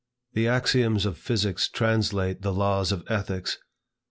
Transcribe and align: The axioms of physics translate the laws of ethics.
The 0.33 0.47
axioms 0.47 1.05
of 1.05 1.19
physics 1.19 1.69
translate 1.69 2.41
the 2.41 2.51
laws 2.55 2.91
of 2.91 3.03
ethics. 3.07 3.59